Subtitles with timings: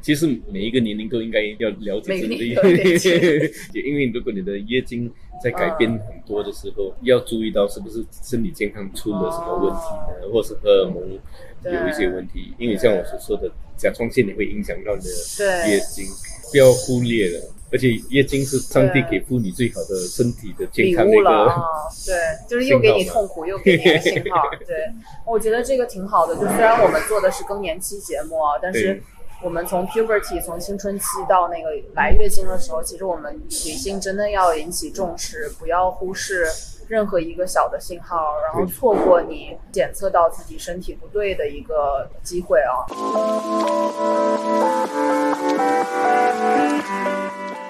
[0.00, 5.10] 其实每一个年龄都应该要了解这个，每个年龄都了解 因为如果你的月经
[5.42, 9.80] 在改变很多的时候，要注意到是不是身体健康出了什么问题
[10.22, 11.18] 呢，或是荷尔蒙
[11.64, 12.52] 有一些问题。
[12.58, 16.04] 因为像我所说的，甲状腺也会影响到你的对月经，
[16.50, 17.54] 不要忽略了。
[17.70, 24.48] 而且月经是上帝给妇女最好的身体的健康的一物了啊个， 对，就是又给你痛苦，又给你信号。
[24.66, 24.74] 对，
[25.26, 26.34] 我觉得这个挺好的。
[26.36, 29.02] 就虽然我们做的是更年期节目啊，但是对
[29.40, 36.44] 我们从 puberty 从青春期到那个来月经的时候，其实我们女性真的要引起重视，不要忽视
[36.88, 42.82] 任何一个小的信号，然后错过你检测到自己身体不对的一个机会啊。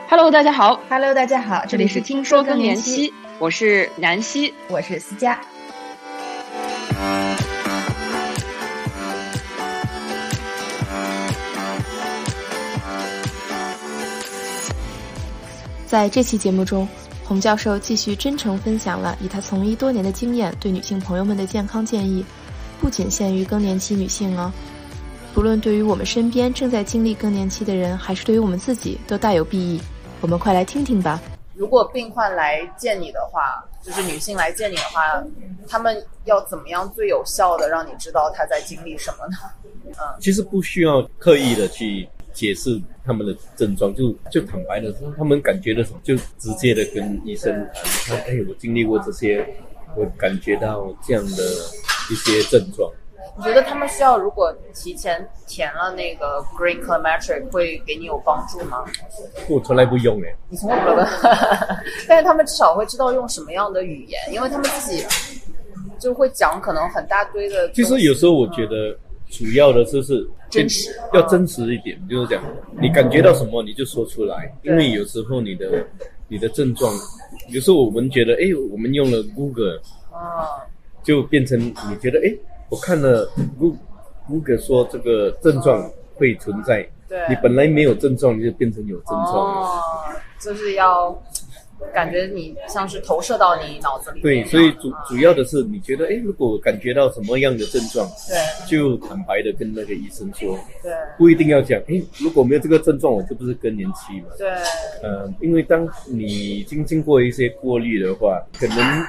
[0.09, 4.55] Hello，大家好，Hello，大家好，这里是听说更年期，我是南希。
[4.69, 5.39] 我是思佳。
[15.89, 16.87] 在这期节目中，
[17.25, 22.23] 洪教授继续真诚分享了以他从医多年的经验对女性朋友们的健康建议，
[22.79, 24.53] 不仅限于更年期女性哦，
[25.33, 29.81] 不论对于我们身边正在经历更年期的人，还是对于我们自己，都大有裨益。
[30.21, 31.19] 我们快来听听吧。
[31.55, 35.25] 如果病患来见你的话，就是女性来见你的话，
[35.67, 39.39] 他们要怎么样最有效的让你知道她在经历什么呢？
[39.99, 49.47] 嗯其实不需要刻意的去解释他们的症状，就就坦白的说，他们感觉的时候，就直接的跟医生谈，说，哎，我经历过这些，
[49.97, 51.43] 我感觉到这样的
[52.11, 52.91] 一些症状。
[53.37, 58.85] 你觉得他们需要如果提前填了那个 Green Climatric 会给你有帮助吗？
[59.49, 61.07] 我从来不用哎，你从来不问，
[62.09, 65.05] 但是他们至少会知道用什么样的语言，因为他们自己
[66.01, 67.71] 就会讲可能很大堆的。
[67.71, 68.99] 其实有时候我觉得
[69.31, 72.43] 主要的就是真实要真实一点，就是讲
[72.81, 75.87] 你感觉到什么你就说出来，因为有时候你的
[76.29, 76.93] 你的症状，
[77.51, 80.65] 有时候我们觉得，哎，我们用了 Google 啊，
[81.03, 82.35] 就变成你觉得，哎，
[82.69, 83.79] 我看了 Google
[84.27, 89.69] Google 说这个症状会存在，对，你本来没有症状，你就变成有症状了。
[89.69, 89.83] 哦，
[90.41, 91.11] 就是要
[91.95, 94.45] 感觉你像是投射到你脑子里对。
[94.45, 98.37] 所以主啊主要的是你觉得，哎，如果感觉到什么样的症状，对
[98.69, 104.29] 就坦白的跟那个医生说，对不一定要讲，哎，如果没有这个症状，我这不是更年期嘛。
[104.37, 104.49] 对
[105.03, 109.05] 呃，因为当你已经经过一些过滤的话，可能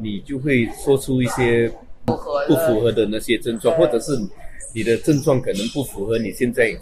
[0.00, 1.70] 你就会说出一些
[2.04, 4.12] 不符合的那些症状，或者是
[4.74, 6.74] 你的症状可能不符合你现在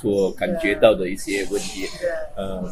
[0.00, 1.86] 所感觉到的一些问题。
[2.00, 2.62] 对呃，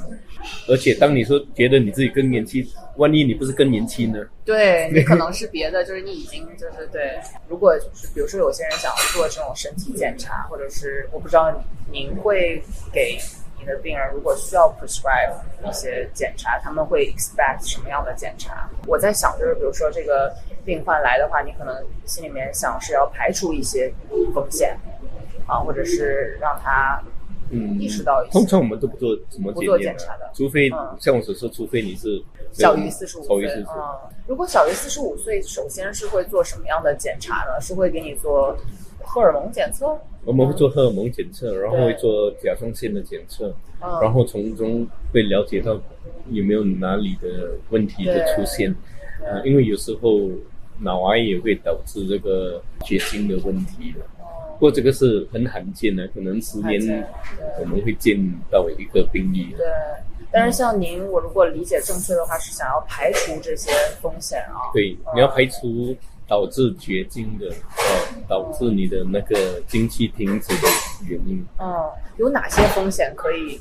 [0.68, 2.66] 而且当你说觉得你自己更年轻，
[2.96, 4.24] 万一你不是更年轻呢？
[4.44, 7.18] 对，你可能是别的，就是你已经就是对。
[7.48, 11.52] 如果就是比如说有些人想要做这种身体检查，或者是我不知道
[11.92, 12.62] 您会
[12.92, 13.18] 给
[13.58, 15.34] 你的病人如果需要 prescribe
[15.68, 18.70] 一些检查，他们会 expect 什么样的检查？
[18.86, 20.34] 我在想，就是比如说这个
[20.64, 23.92] 病患来的话，你可能心里面想是要排除一些
[24.32, 24.78] 风险
[25.46, 27.02] 啊，或者是让他
[27.50, 30.30] 嗯，意识到一些通常我们都不做什么不做检查的。
[30.34, 30.96] 除非、嗯。
[31.00, 32.22] 像我所说，除非你是
[32.52, 33.82] 小于四十五岁，小于四十嗯，
[34.26, 37.60] 如果小于四十五岁，首先是会做什么样的检查呢？
[37.60, 38.56] 是会给你做
[39.02, 45.80] 荷尔蒙检测，我们会做荷尔蒙检测，然后会做甲状腺的检测，嗯，然后从中会了解到
[46.30, 48.74] 有没有哪里的问题的出现。
[49.24, 50.28] 呃，因为有时候
[50.80, 54.00] 脑癌也会导致这个血清的问题的。
[54.58, 57.06] 不过这个是很罕见的，可能十年
[57.60, 58.18] 我们会见
[58.50, 59.54] 到一个病例。
[59.56, 59.64] 对。
[60.30, 63.70] 但是像您，我如果理解正确的话，是想要排除这些
[64.02, 64.68] 风险啊。
[64.74, 65.96] 对，你要排除
[66.26, 70.68] 导致绝经的，呃，导致你的那个经期停止的
[71.08, 71.42] 原因。
[71.58, 73.58] 嗯，有哪些风险可以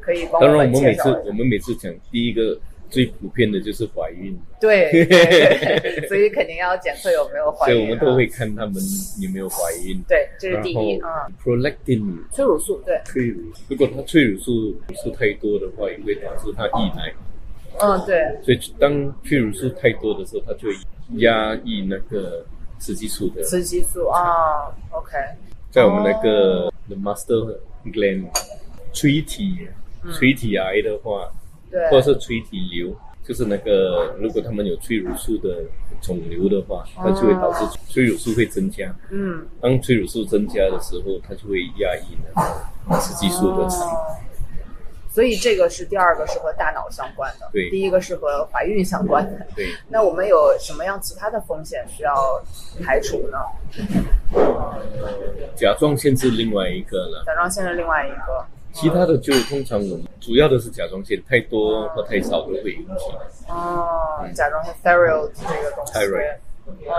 [0.00, 2.58] 可以帮当然，我们们每次我们每次讲第一个
[2.90, 7.74] 最普遍的就是怀孕，对 对对，所以肯定要检测有没有怀孕啊。
[7.74, 8.74] 所以我们都会看他们
[9.20, 10.00] 有没有怀孕。
[10.08, 11.26] 对，这是第一后啊。
[11.42, 17.12] prolactin 催乳素对，催乳，如果它催乳素素太多的话，也会导致它溢奶。
[17.78, 20.74] 嗯对，所以当催乳素太多的时候，它就会
[21.18, 22.44] 压抑那个
[22.78, 25.12] 雌激素的，雌激素啊，OK，
[25.70, 27.58] 在我们那个 the master
[27.92, 28.24] gland
[28.94, 29.68] 垂体
[30.14, 31.28] 垂体癌的话，
[31.76, 35.62] 对，或者是垂体瘤，就是那个如果他们有催乳素的
[36.00, 38.94] 肿瘤的话，它就会导致催乳素会增加。
[39.10, 39.46] 嗯。
[39.60, 43.68] 当催乳素增加的时候，它就会压抑那个雌激素的
[45.10, 49.46] 所以这个是第二个是和大脑相关的，对第一个是和怀孕相关的。
[49.54, 52.14] 对，那我们有什么样其他的风险需要
[52.82, 53.38] 排除呢？
[55.54, 58.44] 甲状腺是另外一个了，甲状腺是另外一个。
[58.76, 63.06] 其他的就通常我们主要的是甲状腺太多或太少都会引起。
[63.48, 65.92] 哦，甲状腺 thyroid 这个东西。
[66.68, 66.92] 嗯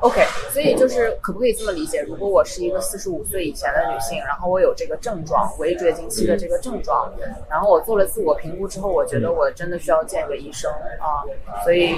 [0.00, 2.00] ，OK，所以就是可不可以这么理解？
[2.02, 7.12] 如果我是一个四十五岁以前的女性，然后我有这个症状，围绝经期的这个症状，
[7.48, 11.26] 然后我做了自我评估之后，我觉得我真的需要见个医生啊，
[11.64, 11.96] 所以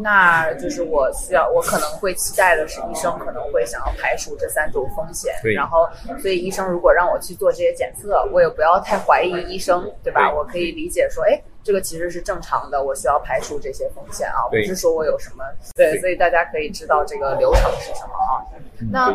[0.00, 5.88] 那就是我需要，我可能会期待的是医生可能会想要排除这三种风险，然后
[6.20, 10.32] 所以医生如果让我去做这些检测，我也不要太怀疑医生，对吧？
[10.32, 11.42] 我可以理解说，哎。
[11.70, 15.44] 这个其实是正常的，我需要排除这些风险啊，不是说我有什么
[15.76, 18.42] 对，对所以大家可以知道这个流程是什么啊。
[18.90, 19.08] 那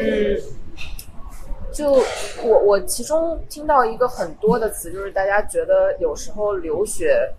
[0.00, 0.36] 嗯，
[1.72, 1.92] 就
[2.42, 7.32] 我我其中听到一个很多的词，就是大家觉得有时候流血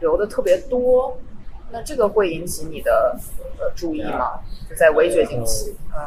[0.00, 1.18] 流的特别多，
[1.70, 3.14] 那这个会引起你的
[3.58, 4.40] 呃注意吗？
[4.70, 6.00] 就在围绝经期，嗯，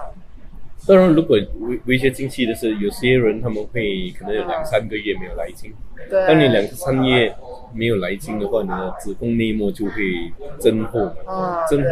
[0.87, 5.71] 当然，如果微微些经期的是，有些人他们会可能有两三个月没有来经。
[6.09, 6.25] 对。
[6.25, 7.35] 当你两三月
[7.73, 11.05] 没有来经的话，你的子宫内膜就会增厚。
[11.05, 11.89] 嘛，嗯，增厚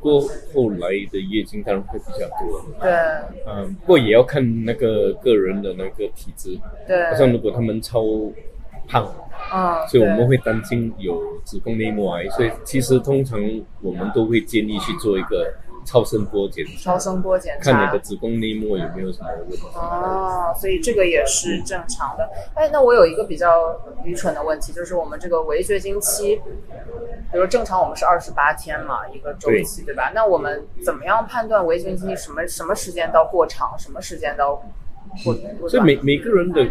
[0.00, 0.20] 过
[0.52, 2.64] 后来的月经当然会比较多。
[2.80, 2.90] 对。
[3.46, 8.02] 嗯，不过也要看那个个人的那个体质，对，好像如果他们超
[8.88, 9.06] 胖，
[9.54, 13.40] 嗯，所以我们会担心有子宫内膜癌，所以其实通常
[13.80, 19.62] 我们都会建议去做一个超声波检查超，声波检查，看你的子宫内膜有没有什么问题。
[19.74, 22.28] 哦，所以这个也是正常的。
[22.54, 26.36] 哎，那我有一个比较愚蠢的问题，就是我们这个围绝经期，
[27.32, 30.12] 比如正常我们是二十八天嘛，一个周期，对吧？
[30.14, 34.62] 那我们怎么样判断围绝经期什么什么时间到过长，什么时间到
[35.24, 35.34] 过？
[35.68, 36.66] 所以每每个人的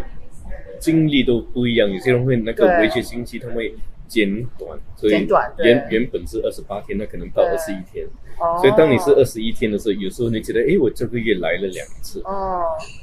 [0.80, 3.74] 经历都不一样，有些人会那个对围绝经期，他们会
[4.12, 4.28] 减
[4.58, 5.26] 短，所以
[5.64, 7.52] 原原本是二十八天，那可能到对。
[7.52, 8.06] 二十一天。
[8.38, 8.60] 哦。
[8.60, 12.60] 所以当你是二十一天的时候，有时候你觉得，哎，我这个月来了两次，哦，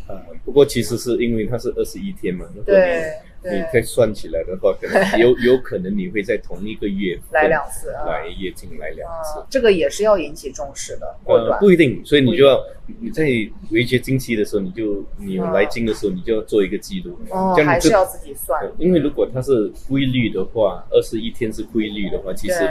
[0.07, 0.13] 啊，
[0.45, 3.11] 不过其实是因为它是二十一天嘛，对
[3.43, 8.05] 你再算起来的话，可能 有有可能你会在同一个月来两次啊。
[8.05, 9.39] 来月经来两次。
[9.39, 11.15] 嗯，，这个也是要引起重视的，
[11.59, 12.61] 不一定，所以你就要
[12.99, 13.23] 你在
[13.71, 18.61] 维持经期的时候，你就你来经的时候，你就要做一个记录，哦，这样你还是要自己算。
[18.77, 22.69] 因为如果它是规律的话，二十一天是规律的话，其实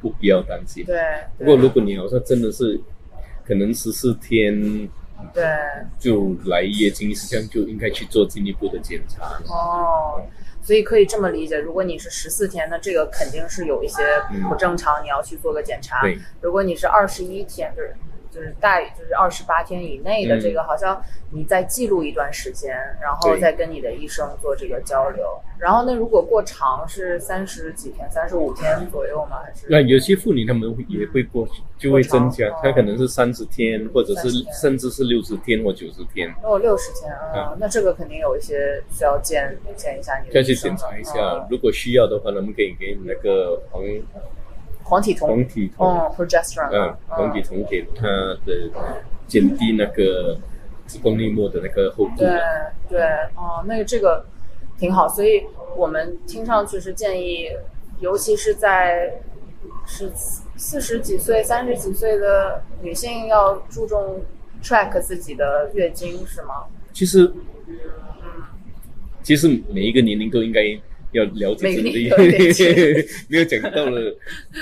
[0.00, 0.84] 不必要担心。
[0.84, 0.98] 对，
[1.38, 2.80] 不过如果你好像真的是
[3.44, 4.88] 可能十四天
[5.32, 5.44] 对
[5.98, 9.38] 就来月经，实际上就应该去做进一步的检查。
[9.48, 10.22] 哦，
[10.62, 14.02] 所以可以这么理解，如果你是十四天，那这个肯定是有一些
[14.48, 16.00] 不正常，你要去做个检查。
[16.02, 17.94] 对如果你是二十一天，就是
[18.32, 21.00] 就是大就是二十八天以内的嗯这个，好像
[21.30, 25.24] 你再记录一段时间，然后再跟你的医生做这个交流。
[25.58, 29.42] 然后那如果过长是三十几天，三十五天左右吗？
[29.44, 29.66] 还是？
[29.68, 34.28] 那有些妇女她们也会过去，就会增加，她可能是三十天，或者是
[34.60, 41.46] 甚至是六十天或九十天，哦，六十天啊、嗯那这个肯定有一些需要见见一下你的再去检查一下嗯。
[41.50, 43.84] 如果需要的话，咱们可以给你那个黄
[44.84, 48.02] 黄体酮，黄体酮，嗯，progesterone，嗯，黄体酮给它
[48.44, 48.70] 的
[49.26, 50.38] 减低那个
[50.86, 52.72] 子宫内膜的那个厚度对的。
[52.88, 53.00] 对，
[53.34, 54.24] 哦，那个这个
[54.78, 55.44] 挺好，所以
[55.76, 57.48] 我们听上去是建议，
[58.00, 59.20] 尤其是在
[59.86, 60.10] 是
[60.56, 64.20] 四十几岁、三十几岁的女性要注重
[64.62, 66.64] track 自己的月经，是吗？
[66.92, 67.32] 其实，
[67.66, 67.78] 嗯
[69.22, 70.60] 其实每一个年龄都应该
[71.12, 72.10] 要了解自己
[73.28, 74.16] 没有讲到了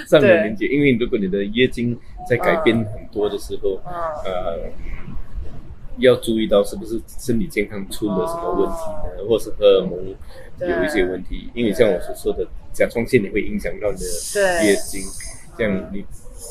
[0.08, 3.92] 上了年纪，因为如果你的月经在改变很多的时候，嗯。
[4.24, 4.70] 呃，
[5.98, 9.98] 要注意到是不是身体健康出了什么问题呢，或是荷尔蒙
[10.58, 14.66] 有一些问题，因为像我所说的甲状腺也会影响到你的对。
[14.68, 15.02] 月经，
[15.58, 16.02] 这样你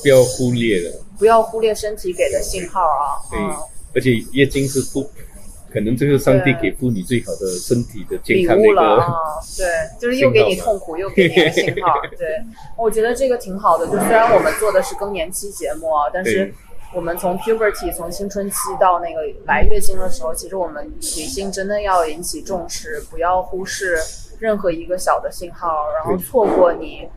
[0.04, 1.04] 不要忽略了。
[1.18, 3.18] 不要忽略身体给的信号啊。
[3.32, 3.56] 对嗯，
[3.96, 5.10] 而且月经是不，
[5.72, 8.72] 可能这是上帝给妇女最好的身体的健礼康的一个。
[8.72, 9.14] 物了啊，
[9.58, 9.68] 对，
[10.00, 12.42] 就是又给你痛苦，又给你信号， 对，
[12.78, 13.86] 我觉得这个挺好的。
[13.86, 16.54] 就虽然我们做的是更年期节目啊，但是
[16.94, 23.96] 我们从 puberty 从青春期到那个来月经的时候，其实我们女性真的要引起重视，不要忽视
[24.40, 27.08] 任何一个小的信号，然后错过你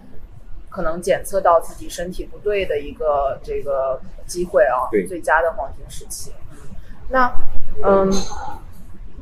[0.68, 6.30] 可能检测到自己身体不对的一个这个机会啊，对最佳的黄金时期。
[7.12, 7.34] 嗯，那
[7.84, 8.12] 嗯。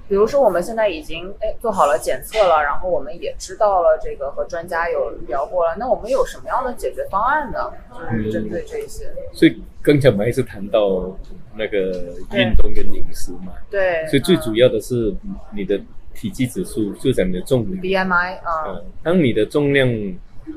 [0.09, 7.71] 比如说，我们现在已经哎做好了检测了，然后我们也知道了这个和专家有聊过了，那我们有什么样的解决方案呢？
[8.11, 11.17] 就是针对这些，所以刚才我们还是谈到
[11.55, 15.15] 那个运动跟饮食嘛，对，所以最主要的是
[15.53, 15.81] 你的
[16.13, 17.81] 体积指数，就讲你的重量。
[17.81, 19.89] BMI 啊、嗯，当你的重量，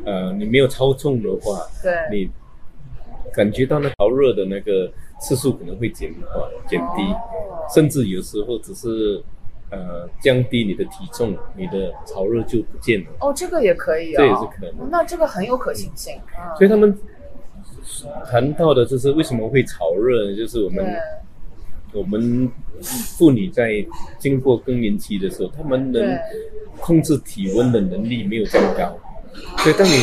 [0.03, 2.27] 呃，你没有超重的话，对，你
[3.31, 4.91] 感觉到那潮热的那个
[5.23, 7.17] 次数可能会减缓、减低，哦
[7.73, 9.23] 甚至有时候只是
[9.69, 13.07] 呃降低你的体重，你的潮热就不见了。
[13.21, 16.13] 哦，这个也可以啊，这也是可能哦那这个很有可行性。
[16.37, 16.95] 嗯所以他们
[18.29, 20.35] 谈到的就是为什么会潮热呢？
[20.35, 20.85] 就是我们
[21.93, 22.51] 我们
[22.81, 23.85] 妇女在
[24.19, 26.19] 经过更年期的时候，她们能
[26.79, 28.97] 控制体温的能力没有这么高，
[29.59, 29.93] 所以当你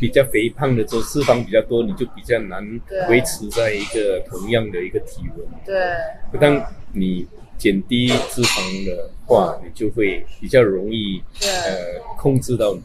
[0.00, 2.62] 比较肥胖的时候，脂肪比较多，你就比较难
[3.08, 5.46] 维持在一个同样的一个体温。
[5.64, 7.26] 对，当你
[7.56, 12.76] 减低脂肪的话，你就会比较容易呃控制到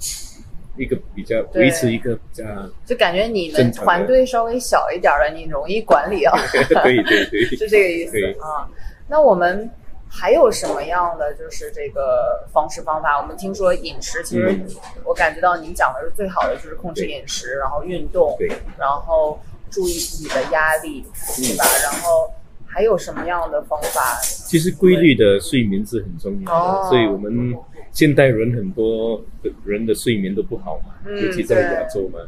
[0.77, 2.45] 一个比较维持一个比较
[2.85, 6.33] 就感觉你们团队稍微小一点儿的，你容易管理啊。
[6.83, 8.67] 对对对 是这个意思对啊。
[9.09, 9.69] 那我们
[10.13, 13.19] 还有什么样的就是这个方式方法？
[13.21, 14.67] 我们听说饮食，其实嗯
[15.05, 19.39] 我感觉到您讲的是最好的，就是控制饮食，然后运动，对然后
[19.69, 21.05] 注意自己的压力，
[21.37, 21.63] 对吧？
[21.83, 22.29] 然后
[22.67, 24.19] 还有什么样的方法？
[24.21, 27.55] 其实规律的睡眠是很重要的，哦所以我们
[27.93, 29.23] 现代人很多
[29.63, 32.19] 人的睡眠都不好嘛，嗯尤其在亚洲嘛，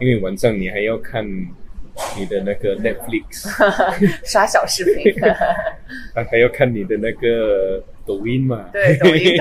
[0.00, 1.26] 因为晚上你还要看
[2.18, 3.48] 你的那个 Netflix，
[4.24, 5.14] 刷小视频，
[6.14, 9.36] 还 还要看你的那个抖音嘛，对，抖音，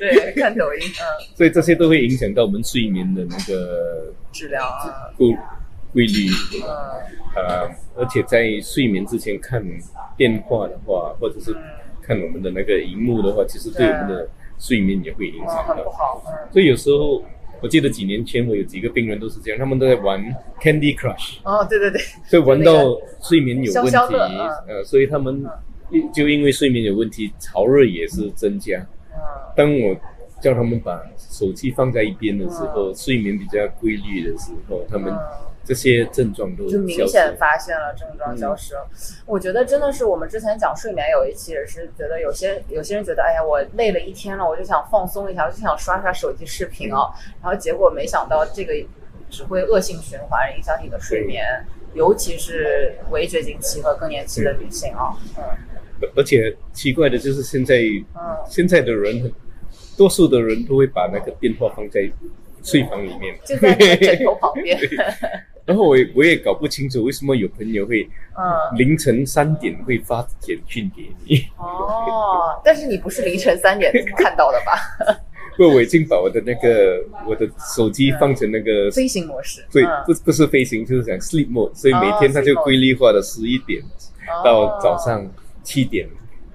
[0.00, 1.02] 对，看抖音，嗯，
[1.36, 5.36] 所以这些都会影响到我们睡眠的那个质量啊，规
[5.92, 6.28] 规律。
[6.62, 6.64] 嗯，
[7.36, 9.62] 呃，而且在睡眠之前看
[10.16, 11.54] 电话的话，或者是
[12.02, 15.66] 看我们的那个荧幕的话，其实对我们的睡眠也会影嗯，响。
[16.52, 17.22] 所以有时候，
[17.60, 20.20] 我记得几年前我有几个病人都是这样，他们都在玩
[20.60, 22.72] Candy Crush，哦，对对对，所以玩到
[23.22, 25.44] 睡眠有问题，消消乐嗯呃，所以他们
[26.12, 28.78] 就因为睡眠有问题，潮热也是增加。
[29.12, 29.18] 嗯，
[29.56, 29.96] 当我
[30.42, 35.18] 叫他们把手机放在一边的时候，睡眠比较规律的时候，他们嗯
[35.64, 38.90] 这些症状都就明显发现了症状消失嗯了。
[39.26, 48.74] 我觉得真的是我们之前讲睡眠有一期也是觉得有些有些人觉得，哎呀，我累了一天了，我就想放松一下，我就想刷刷手机视频啊，嗯然后结果没想到这个
[49.30, 51.44] 只会恶性循环，影响你的睡眠，
[51.94, 55.16] 尤其是围绝经期和更年期的女性啊。
[55.38, 55.42] 嗯。
[56.16, 57.76] 而且奇怪的就是现在
[58.14, 59.32] 嗯，现在的人很，
[59.96, 62.10] 多数的人都会把那个电话放在
[62.62, 64.78] 睡房里面，就在枕头旁边。
[65.66, 68.02] 然后我也我也搞不清楚为什么有朋友会
[68.36, 71.46] 嗯，凌晨三点会发简讯给你。
[71.56, 75.16] 哦，但是你不是凌晨三点看到的吧？
[75.56, 79.64] 不，我已经把我的那个我的手机放成那个飞行模式。
[79.70, 83.80] 对，嗯不不是飞行，就是讲 sleep mode，所以每天它就规律化的十一点
[84.26, 85.24] 哦到早上
[85.62, 86.08] 七点，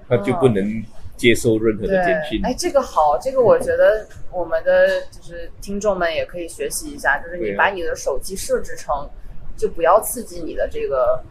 [0.06, 0.84] 它就不能
[1.20, 2.50] 接收任何的简讯对，。
[2.50, 9.06] 哎，这个好，这个我觉得我们的就是听众们也可以学习一下，就是你把你的手机设置成，
[9.54, 11.22] 就不要刺激你的这个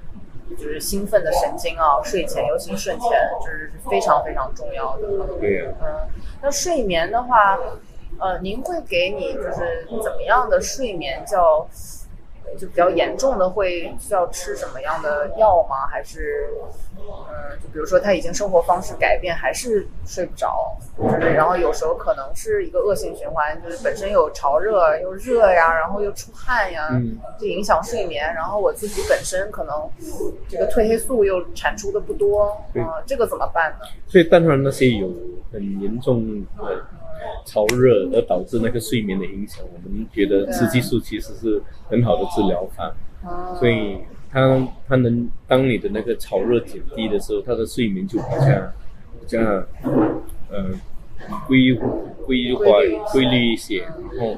[0.56, 3.10] 就是兴奋的神经啊，睡前尤其睡前，
[3.42, 5.08] 就是非常非常重要的。
[5.40, 6.08] 对呀、嗯，
[6.44, 7.58] 那睡眠的话，
[8.20, 11.68] 呃，您会给你就是怎么样的睡眠叫？
[12.58, 15.88] 就比较严重的会需要吃什么样的药吗？
[15.90, 16.50] 还是，
[16.98, 28.34] 嗯，就比如说他已经生活方式改变，还是睡不着，就是然后有时候可能是一个恶性循环，就是本身有潮热又热呀，然后又出汗呀，嗯就影响睡眠。
[28.34, 29.90] 然后我自己本身可能
[30.48, 33.86] 这个褪黑素又产出的不多，对啊、这个怎么办呢？
[34.08, 35.08] 所以单纯那些有
[35.52, 36.48] 很严重的
[37.46, 42.94] 潮热而导致那个睡眠的影响，我们觉得雌激素其实是很好的治疗法。
[43.24, 43.56] 啊。
[43.60, 43.98] 所以
[44.32, 48.72] 它它能当你的那个潮热减低的时候，它的睡眠就比较
[49.20, 49.40] 比较
[50.50, 50.72] 呃
[51.48, 51.74] 规
[52.26, 52.64] 规划
[53.12, 54.36] 规律一些，然后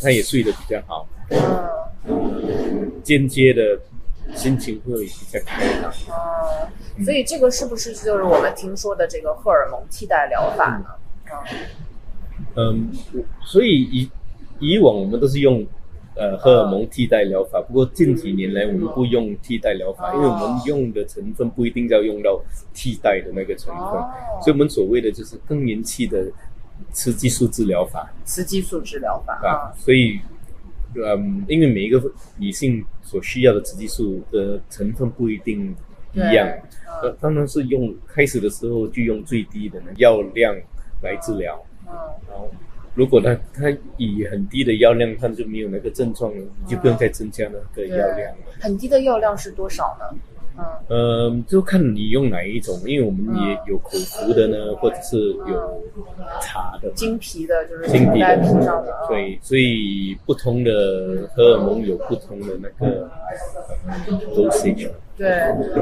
[0.00, 2.92] 它也睡得比较好，嗯。
[3.06, 3.78] 间接的
[4.34, 5.92] 心情会比较开朗。
[6.98, 10.86] 嗯，所以这个是不是就是我们听说的这个荷尔蒙替代疗法呢？
[11.30, 11.38] 嗯。
[11.52, 11.58] 嗯，
[13.44, 14.10] 所以以
[14.58, 15.64] 以往我们都是用
[16.16, 22.42] 呃荷尔蒙替代疗法，不过近几年来我们不用替代疗法，因为我们用的成分不一定要用到
[22.74, 24.10] 替代的那个成分，哦。
[24.42, 26.26] 所以我们所谓的就是更年期的
[26.92, 28.12] 雌激素治疗法。
[28.24, 30.18] 雌激素治疗法啊，所以。
[30.98, 32.02] 嗯，因为每一个
[32.38, 35.76] 女性所需要的雌激素的成分不一定
[36.14, 36.48] 一样，
[37.02, 40.56] 呃，当然是用开始的时候就用最低的那药量
[41.02, 42.50] 来治疗，嗯然后
[42.94, 48.36] 如果它它以很低的药量，它就没有那个症状了，你就不用再增加那个药量了。
[48.60, 50.18] 很低的药量是多少呢？
[50.58, 55.82] 嗯呃，就看你用哪一种，因为我们也有口服的呢，或者是有
[56.40, 56.94] 茶的嘛。
[56.96, 63.06] 经皮的，就是经皮的对，所以不同的荷尔蒙有不同的那个
[63.86, 63.94] 呃
[64.34, 64.90] dosage。
[65.14, 65.28] 对，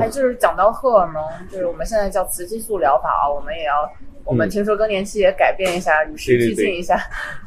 [0.01, 3.89] 还就是讲到荷尔蒙，就是我们现在叫雌激素疗法啊，我们也要，
[4.25, 6.99] 我们嗯听说更年期也改变一下，与时俱进一下。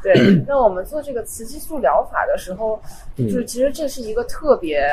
[0.02, 0.14] 对，
[0.48, 2.82] 那我们做这个雌激素疗法的时候，
[3.18, 4.88] 嗯就是其实这是一个特别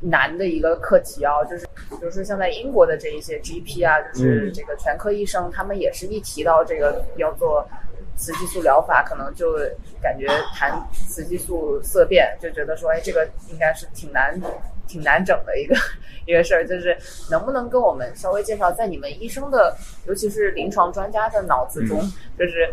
[0.00, 7.66] 难的一个课题啊，就是比如说像在英国的这一些 GP 啊，就是嗯这个全科医生，他们也是一提到这个要做。
[8.20, 9.56] 雌激素疗法可能就
[10.02, 10.72] 感觉谈
[11.08, 14.36] 雌激素色变，就觉得说，哎，这个应该是挺难、
[14.88, 15.76] 挺难整的一个
[16.26, 16.66] 一个事儿。
[16.66, 16.96] 就是
[17.30, 19.76] 能不能跟我们稍微介绍，在你们医生的，
[20.06, 22.00] 尤其是临床专家的脑子中，
[22.36, 22.72] 就是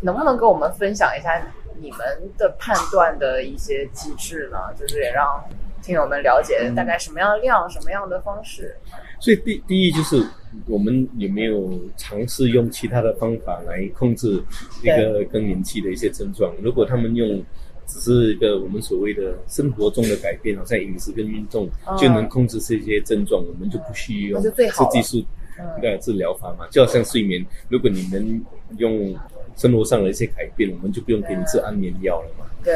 [0.00, 1.46] 能不能跟我们分享一下
[1.80, 1.98] 你们
[2.38, 4.58] 的判断的一些机制呢？
[4.78, 5.44] 就是也让
[5.82, 8.74] 听友们了解大概什么样的量、什么样的方式。
[9.20, 10.22] 所以第第一就是
[10.66, 14.42] 我们有没有尝试用其他的方法来控制
[14.82, 16.52] 一个更年期的一些症状？
[16.62, 17.42] 如果他们用
[17.86, 25.24] 只是一个我们所谓的生活中的改变，好像饮食跟运动嗯就能控制这些症状，我们就不需要那就最好了雌激素
[25.58, 26.66] 嗯的治疗法嘛。
[26.70, 28.44] 就好像睡眠，如果你能
[28.78, 29.14] 用
[29.56, 32.46] 生活上的一些改变，我们就不用给你吃安眠药了嘛。
[32.64, 32.74] 对，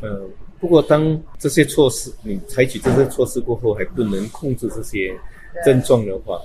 [0.00, 0.28] 呃，
[0.60, 5.12] 不过当这些措施你采取这些措施过后，还不能控制这些
[5.64, 6.40] 症状的话，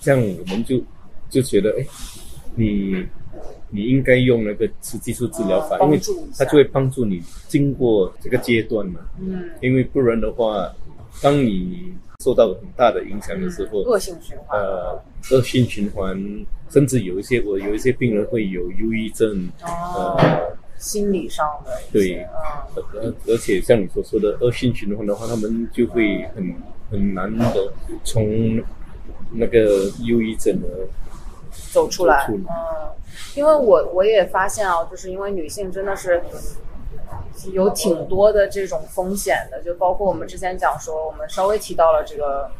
[0.00, 0.80] 这样我们就
[1.30, 1.86] 就觉得，哎，
[2.56, 3.06] 你
[3.70, 6.00] 你应该用那个雌激素治疗法，哦因为
[6.36, 9.00] 它就会帮助你经过这个阶段嘛。
[9.20, 10.72] 嗯，因为不然的话，
[11.22, 11.92] 当你
[12.24, 14.60] 受到很大的影响的时候，恶性循环。
[14.60, 20.58] 呃，恶性循环，甚至有一些我有一些病人会有忧郁症，哦呃。
[20.78, 22.24] 心理上的对
[23.02, 26.54] 而而且像你所说的恶性循环的话，他们就会很
[26.88, 27.72] 很难的
[28.04, 28.62] 从
[29.32, 30.70] 那个忧郁症而
[31.72, 32.44] 走出来，嗯，
[33.34, 36.22] 因为我我也发现啊，就是因为女性真的是
[37.52, 42.50] 有挺多的这种风险的，就包括我们之前讲说，我们稍微提到了这个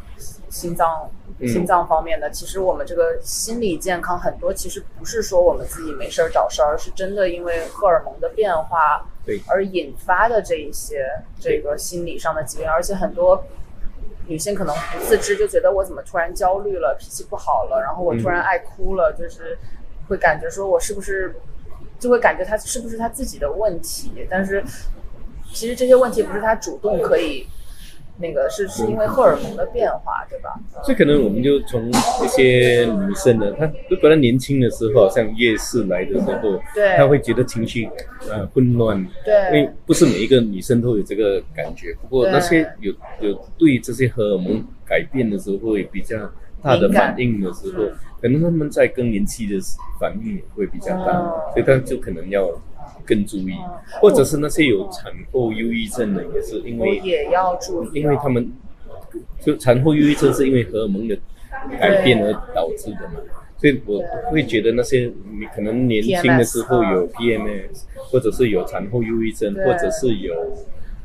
[0.49, 1.49] 心脏嗯。
[1.49, 9.41] 心脏方面的，其实我们这个心理健康很多其实不是说我们自己没事儿找事儿，而是真的因为荷尔蒙的变化对。
[9.47, 11.07] 而引发的这一些
[11.39, 13.45] 这个心理上的疾病，而且很多
[14.29, 19.59] 女性可能不自知，就觉得我怎么突然焦虑了，脾气不好了，然后我突然爱哭了，就是
[20.09, 21.35] 会感觉说我是不是
[21.99, 24.63] 就会感觉她是不是她自己的问题，但是
[25.53, 27.49] 其实这些问题不是她主动可以。
[28.21, 30.59] 那个是是因为荷尔蒙的变化，对吧？
[30.85, 37.89] 所以可能我们就从一些女生呢，她如果她年轻的时候，像夜市来的时候，对她会觉得情绪
[38.29, 41.95] 呃混乱，对因为不是每一个女生都有这个感觉。
[42.01, 46.17] 不过那些有有对这些荷尔蒙改变的时候会比较
[46.63, 49.61] 大的反应的时候嗯，可能他们在更年期的
[50.01, 52.49] 反应也会比较大，哦所以她就可能要
[53.05, 58.53] 更注意哦，或者是那些有产后忧郁症的，也是因为也要注意啊，因为他们
[59.41, 61.17] 就产后忧郁症是因为荷尔蒙的
[61.81, 63.21] 改变而导致的嘛，
[63.57, 70.35] 所以我会觉得那些你可能年轻的时候有 PMS，或者是有产后忧郁症，或者是有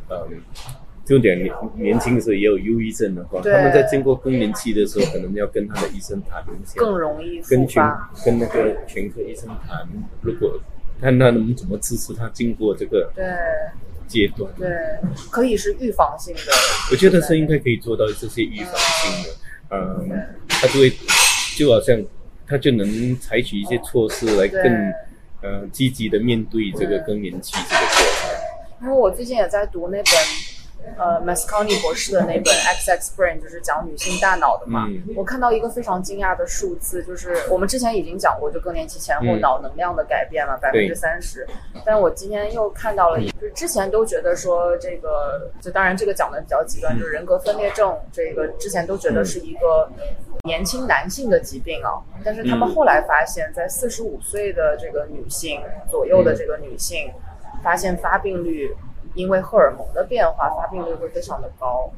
[0.09, 0.41] 嗯。
[1.05, 7.83] 就点年年轻的时候也有忧郁症的话，他们在经过更年期的时候，可能要跟他的医生谈一下，更容易跟全。
[8.23, 9.85] 跟那个全科医生谈，
[10.21, 10.57] 如果
[11.03, 13.25] 看他能怎么支持他经过这个对
[14.07, 14.49] 阶段。
[14.57, 14.69] 对，
[15.29, 16.41] 可以是预防性的。
[16.91, 19.29] 我觉得是应该可以做到这些预防性的，
[19.71, 20.09] 嗯，
[20.47, 20.93] 他就会
[21.57, 22.01] 就好像
[22.47, 24.63] 他就能采取一些措施来更
[25.41, 28.29] 呃积极的面对这个更年期这个过程。
[28.83, 30.05] 因为我最近也在读那本
[30.97, 34.85] 呃 Masconi 博士的那本 XX Brain，就是讲女性大脑的嘛。
[34.87, 35.03] 嗯。
[35.15, 39.39] 我看到一个非常惊讶的数字，就是我们之前已经讲过，就更年期前后嗯。
[39.41, 41.47] 脑能量的改变了百分对之三十，
[41.85, 46.99] 但我今天又看到了一，就是之前都觉得说这个，就当然这个讲的比较极端，嗯。
[46.99, 49.89] 就是人格分裂症，这个之前都觉得是一个
[50.43, 52.75] 年轻男性的疾病啊，但是他们嗯。
[52.75, 57.11] 后来发现，在四十五岁的这个女性左右的这个女性，
[57.63, 58.75] 发现发病率
[59.13, 61.91] 因为荷尔蒙的变化，发病率会非常的高。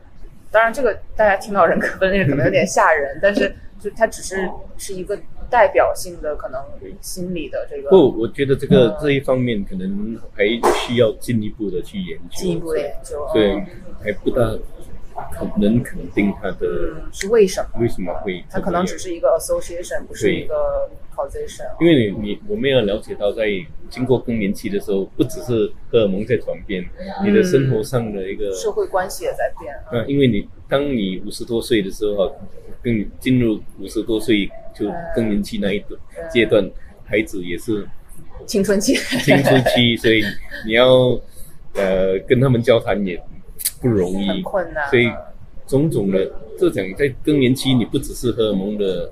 [0.52, 6.64] 当然，这个大家听到人格分裂可能有点吓人， 但是就它只是是一个代表性的可能
[7.02, 10.44] 心理的这个不，我觉得这个嗯这一方面可能还
[10.88, 12.42] 需要进一步的去研究。
[12.42, 13.28] 进一步的研究。
[13.34, 13.66] 对嗯，
[14.04, 14.42] 还不大
[15.32, 17.80] 很能肯定他的嗯，是为什么？
[17.80, 21.64] 为什么会它可能只是一个 association，不是一个 causation。
[21.80, 23.48] 因为你你我们要了解到，在
[23.90, 26.84] 经过更年期的时候，不只是荷尔蒙在转变，
[27.24, 29.74] 你的生活上的一个社会关系也在变。
[29.92, 32.36] 嗯，因为你当你五十多岁的时候，
[32.84, 36.00] 更进入五十多岁就更年期那一段
[36.30, 36.70] 阶段，
[37.06, 37.88] 孩子也是
[38.46, 40.22] 青春期，青春期，所以
[40.66, 41.18] 你要
[41.76, 43.16] 呃跟他们交谈也
[43.82, 44.90] 不容易很，困难。
[44.90, 45.12] 所以
[45.68, 49.12] 种种的这种在更年期，你不只是荷尔蒙的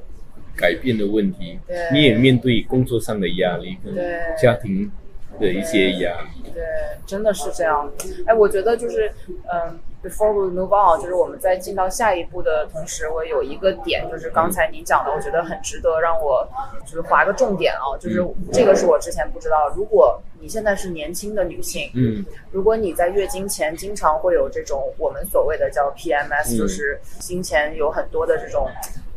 [0.56, 4.92] 改变的问题对，你也面对工作上的压力跟对家庭
[5.40, 6.52] 的一些压力。
[6.54, 6.64] 对，
[7.06, 7.92] 真的是这样。
[8.26, 9.12] 哎，我觉得就是，
[9.52, 16.48] 嗯，before we move on，就是我们在进到下一步的同时，我有一个点，就是刚才您讲的，我觉得很值得让我
[16.86, 19.72] 就是划个重点啊，就是这个是我之前不知道。
[19.76, 22.26] 如果你现在是年轻的女性，嗯。
[22.52, 26.58] 如果你在月经前经常会有这种我们所谓的叫 PMS，、嗯。
[26.58, 28.70] 就是经前有很多的这种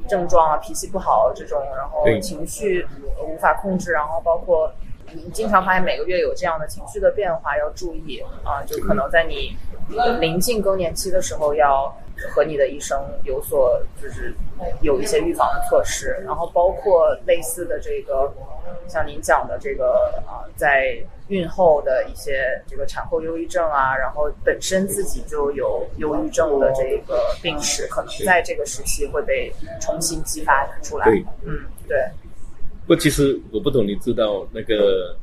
[0.08, 2.86] 症状啊，脾气不好这种，然后情绪
[3.18, 4.72] 呃无法控制，然后包括
[5.12, 9.56] 你经常发现每个月有这样的情绪的变化，要注意啊，就可能在你
[10.20, 11.94] 临近更年期的时候要。
[12.30, 14.34] 和你的医生有所就是
[14.80, 18.32] 有一些预防的措施，然后包括类似的这个，
[18.88, 20.96] 像您讲的这个啊，在
[21.28, 31.04] 孕后的一些这个产后忧郁症啊，然后本身自己就有忧郁症的这个病史，可能在这个时期会被重新激发出来。
[31.04, 32.02] 对，嗯，对，
[32.86, 35.14] 不其实我不懂，你知道那个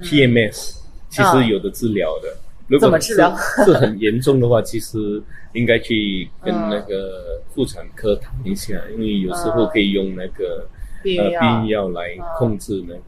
[0.00, 0.78] PMS、
[1.10, 2.34] 其实有的治疗的。
[2.68, 5.22] 如果嗯怎么治疗是是很严重的话，其实
[5.54, 11.40] 应该去跟那个妇产科谈一下，因为有时候可以用那个呃避孕药。
[11.40, 13.00] 避孕药来控制那个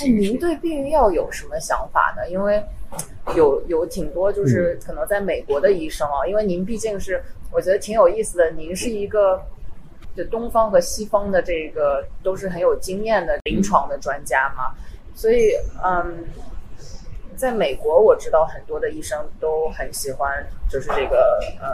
[0.00, 2.28] 哎，您对避孕药有什么想法呢？
[2.28, 2.60] 因为
[3.36, 7.22] 有有挺多嗯就是可能在美国的医生啊，因为您毕竟是
[7.52, 9.40] 我觉得挺有意思的，您是一个
[10.16, 14.74] 就东方和西方的这个都是很有经验的临床的专家嘛，
[15.14, 15.52] 所以
[15.84, 16.24] 嗯。
[17.36, 20.32] 在美国，我知道很多的医生都很喜欢，
[20.70, 21.68] 就是这个呃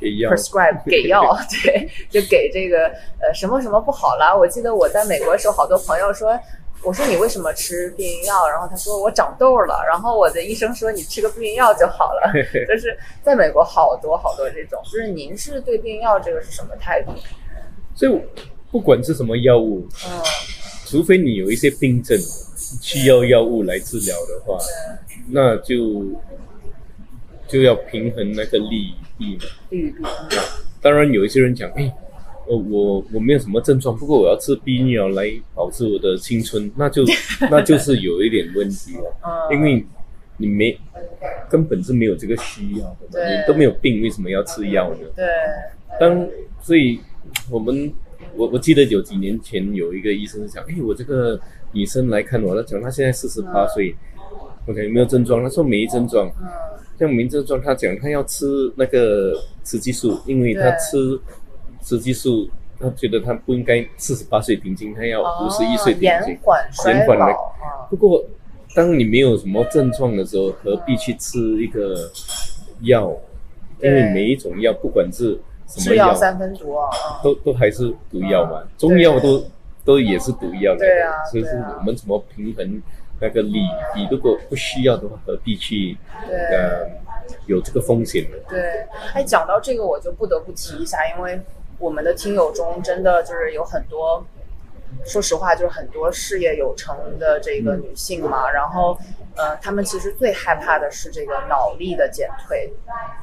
[0.00, 1.22] 给药 prescribe 给药，
[1.64, 2.86] 对，就给这个
[3.20, 4.34] 呃什么什么不好啦。
[4.34, 6.38] 我记得我在美国的时候，好多朋友说，
[6.82, 8.48] 我说你为什么吃避孕药？
[8.48, 12.32] 然后他说我长痘了，然后我的医生说你吃个避孕药就好了。
[12.68, 17.12] 就是在美国好多好多这种，就是您是对避孕药这个是什么态度？
[17.94, 18.20] 所以
[18.70, 20.22] 不管是什么药物，嗯，
[20.84, 22.18] 除非你有一些病症
[22.56, 24.58] 需要药物来治疗的话，
[25.30, 26.04] 那就
[27.46, 29.44] 就要平衡那个利弊嘛。
[29.70, 30.04] 利与弊。
[30.80, 31.92] 当然，有一些人讲，哎，
[32.46, 37.04] 我我我没有什么症状，不过我要吃避孕药来保持我的青春， 那就
[37.50, 39.16] 那就是有一点问题了，
[39.50, 39.84] 嗯，因为
[40.36, 40.78] 你没
[41.48, 45.08] 根本是没有这个需要的嘛，你都没有病，为什么要吃药呢？
[45.14, 45.24] 对，
[45.98, 46.28] 当
[46.62, 47.00] 所以
[47.50, 47.92] 我们
[48.36, 51.40] 我我记得有几年前有一个医生讲，哎，我这个
[51.72, 53.94] 女生来看我，她讲她现在四十八岁，
[54.66, 55.42] 我讲有没有症状？
[55.42, 56.28] 她说没症状。
[56.40, 56.46] 嗯
[56.98, 60.96] 像没症状，她讲她要吃那个雌激素，因为她吃
[61.82, 62.48] 雌激素，
[62.80, 66.34] 她觉得她不应该四十八岁停经，她要五十一岁停经。
[66.42, 68.24] 缓衰延缓的老啊，不过，
[68.74, 72.10] 当你没有什么症状的时候，何必去吃一个
[72.80, 73.14] 药？
[73.82, 79.44] 因为每一种药，不管是是药三分毒啊，啊都都还是毒药嘛，嗯中药都
[79.84, 82.82] 都也是毒药来的，对啊所以是对啊我们怎么平衡
[83.20, 83.60] 那个利
[83.94, 84.06] 弊？
[84.10, 86.36] 如果不需要的话，何必去对。
[86.56, 86.88] 呃
[87.46, 88.36] 有这个风险呢？
[88.48, 91.40] 对，哎，讲到这个，我就不得不提一下，因为
[91.76, 94.24] 我们的听友中真的就是有很多，
[95.04, 98.96] 说实话，就是很多事业有成的这个女性嘛，然后，
[99.36, 102.72] 呃，她们其实最害怕的是这个脑力的减退，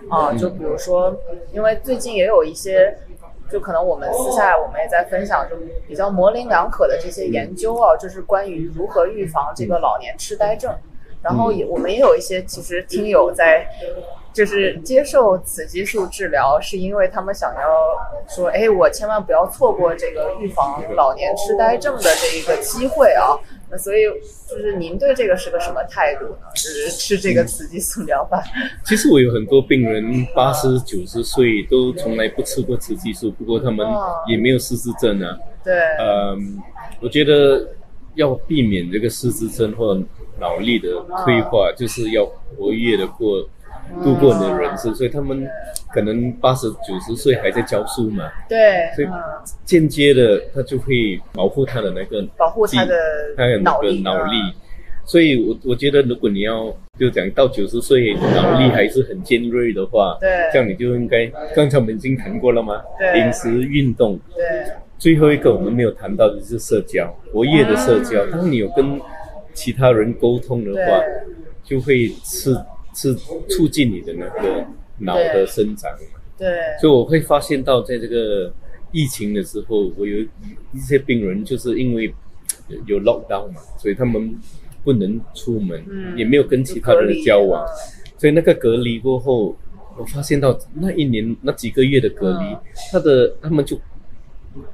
[0.10, 1.16] 啊，就比如说，
[1.52, 2.98] 因为最近也有一些。
[3.52, 5.56] 就可能我们私下我们也在分享，就
[5.88, 10.74] 比较模棱两可的这些研究啊，就是关于如何预防这个老年痴呆症。
[11.22, 13.68] 然后也我们也有一些其实听友在
[14.34, 17.62] 就是接受雌激素治疗，是因为他们想要
[18.28, 23.38] 说，哎，我千万不要错过这个预防老年痴呆症的这一个机会啊。
[23.70, 24.02] 那所以
[24.48, 26.38] 就是您对这个是个什么态度呢？
[26.54, 28.44] 就是吃这个雌激素疗法？
[28.86, 35.38] 其实我有很多病人八十九十岁都从来不吃过雌激素，不过他们哦也没有失智症啊。
[35.64, 36.60] 对，嗯，
[37.02, 37.68] 我觉得
[38.16, 40.00] 要避免这个失智症或
[40.40, 40.90] 脑力的
[41.24, 43.48] 退化，就是要活跃的过
[44.04, 45.48] 度过你的人生，所以他们
[45.94, 49.14] 可能八十九十岁还在教书嘛，对，所以嗯，
[49.66, 52.96] 间接的他就会保护他的那个保护他的
[53.38, 54.38] 他的那个脑力，脑力。
[55.06, 60.30] 所以我我觉得，如果你要就讲到九十岁脑力还是很尖锐的话，对。
[60.54, 62.82] 这样你就应该，刚才我们已经谈过了吗？
[62.98, 63.20] 对。
[63.20, 64.46] 饮食、运动，对。
[64.98, 68.26] 最后一个我们没有谈到的就是社交，活跃的社交。
[68.28, 68.98] 当你有跟
[69.54, 71.04] 其他人沟通的话，
[71.66, 72.56] 就会刺
[72.94, 73.16] 刺
[73.50, 74.66] 促进你的那个
[75.00, 76.20] 脑的生长嘛。
[76.38, 76.48] 对。
[76.80, 78.54] 所以我会发现到，在这个
[78.92, 80.18] 疫情的时候，我有
[80.72, 82.14] 一些病人就是因为
[82.86, 84.36] 有 lockdown 嘛，所以他们
[84.84, 87.66] 不能出门，嗯也没有跟其他人交往，
[88.18, 89.56] 所以那个隔离过后，
[89.98, 92.60] 我发现到那一年那几个月的隔离，嗯。
[92.92, 93.80] 他的他们就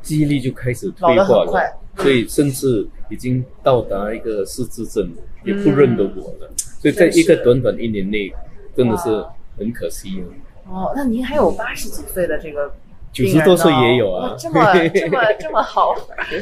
[0.02, 5.10] 记忆力就开始退化了，所以甚至已经到达一个失智症，
[5.46, 6.52] 也不认得我了。
[6.80, 8.34] 所以在一个短短一年内，
[8.76, 9.24] 真的是
[9.58, 10.26] 很可惜哦。
[10.72, 12.72] 哦，那您还有八十几岁的这个
[13.12, 15.94] 九十多岁也有啊哇，这么这么 这么好，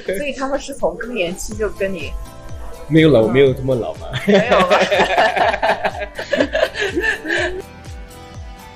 [0.05, 2.11] 所以他们是从更年期就跟你
[2.87, 4.07] 没有老，没有这么老嘛。
[4.27, 4.79] 没有吧？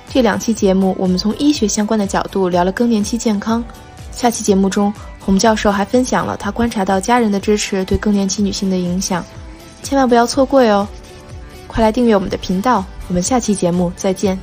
[0.08, 3.64] 这两期节目，我们从医学相关的角度聊了更年期健康。
[4.10, 9.24] 下期节目中，洪教授还分享了他观察到家人的支持对更年期女性的影响，
[9.82, 10.86] 千万不要错过哟！
[11.72, 14.38] 快来订阅我们的频道，我们下期节目再见。